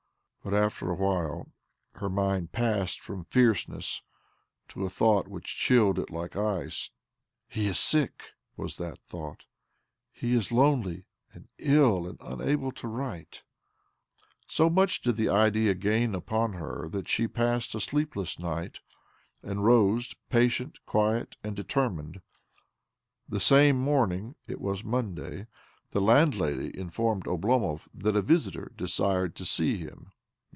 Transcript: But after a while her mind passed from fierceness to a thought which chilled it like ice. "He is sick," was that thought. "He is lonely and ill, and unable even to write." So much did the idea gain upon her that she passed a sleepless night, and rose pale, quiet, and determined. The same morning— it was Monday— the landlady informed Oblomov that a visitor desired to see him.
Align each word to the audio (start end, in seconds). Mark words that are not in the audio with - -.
But 0.43 0.55
after 0.55 0.89
a 0.89 0.95
while 0.95 1.51
her 1.93 2.09
mind 2.09 2.51
passed 2.51 2.99
from 3.01 3.25
fierceness 3.25 4.01
to 4.69 4.83
a 4.83 4.89
thought 4.89 5.27
which 5.27 5.55
chilled 5.55 5.99
it 5.99 6.09
like 6.09 6.35
ice. 6.35 6.89
"He 7.47 7.67
is 7.67 7.77
sick," 7.77 8.33
was 8.57 8.77
that 8.77 8.97
thought. 9.03 9.43
"He 10.11 10.33
is 10.33 10.51
lonely 10.51 11.05
and 11.31 11.47
ill, 11.59 12.07
and 12.07 12.17
unable 12.21 12.49
even 12.69 12.71
to 12.71 12.87
write." 12.87 13.43
So 14.47 14.67
much 14.67 15.01
did 15.01 15.15
the 15.15 15.29
idea 15.29 15.75
gain 15.75 16.15
upon 16.15 16.53
her 16.53 16.89
that 16.89 17.07
she 17.07 17.27
passed 17.27 17.75
a 17.75 17.79
sleepless 17.79 18.39
night, 18.39 18.79
and 19.43 19.63
rose 19.63 20.15
pale, 20.31 20.71
quiet, 20.87 21.35
and 21.43 21.55
determined. 21.55 22.19
The 23.29 23.39
same 23.39 23.79
morning— 23.79 24.33
it 24.47 24.59
was 24.59 24.83
Monday— 24.83 25.45
the 25.91 26.01
landlady 26.01 26.75
informed 26.75 27.27
Oblomov 27.27 27.89
that 27.93 28.15
a 28.15 28.23
visitor 28.23 28.71
desired 28.75 29.35
to 29.35 29.45
see 29.45 29.77
him. 29.77 30.11